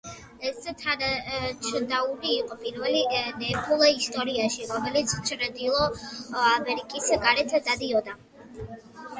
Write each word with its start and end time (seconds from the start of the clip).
ეს 0.51 0.55
თაჩდაუნი 0.77 2.31
იყო 2.37 2.57
პირველი 2.63 3.03
ნფლ 3.43 3.85
ისტორიაში, 3.91 4.65
რომელიც 4.73 5.15
ჩრდილო 5.31 5.85
ამერიკის 6.47 7.13
გარეთ 7.27 7.57
დაიდო. 7.71 8.19